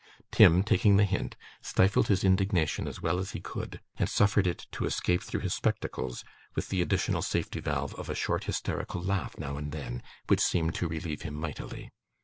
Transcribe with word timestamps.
Tim, 0.31 0.63
taking 0.63 0.97
the 0.97 1.05
hint, 1.05 1.35
stifled 1.61 2.07
his 2.07 2.23
indignation 2.23 2.87
as 2.87 3.03
well 3.03 3.19
as 3.19 3.33
he 3.33 3.39
could, 3.39 3.81
and 3.97 4.09
suffered 4.09 4.47
it 4.47 4.65
to 4.71 4.85
escape 4.85 5.21
through 5.21 5.41
his 5.41 5.53
spectacles, 5.53 6.23
with 6.55 6.69
the 6.69 6.81
additional 6.81 7.21
safety 7.21 7.59
valve 7.59 7.93
of 7.93 8.09
a 8.09 8.15
short 8.15 8.45
hysterical 8.45 8.99
laugh 9.03 9.37
now 9.37 9.57
and 9.57 9.71
then, 9.71 10.01
which 10.25 10.41
seemed 10.41 10.73
to 10.73 10.87
relieve 10.87 11.21
him 11.21 11.35
mightily. 11.35 11.91